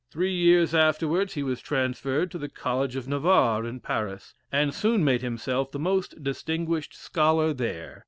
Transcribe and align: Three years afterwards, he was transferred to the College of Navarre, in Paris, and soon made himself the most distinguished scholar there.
Three 0.09 0.33
years 0.33 0.73
afterwards, 0.73 1.35
he 1.35 1.43
was 1.43 1.61
transferred 1.61 2.31
to 2.31 2.39
the 2.39 2.49
College 2.49 2.95
of 2.95 3.07
Navarre, 3.07 3.65
in 3.67 3.81
Paris, 3.81 4.33
and 4.51 4.73
soon 4.73 5.03
made 5.03 5.21
himself 5.21 5.71
the 5.71 5.77
most 5.77 6.23
distinguished 6.23 6.95
scholar 6.99 7.53
there. 7.53 7.99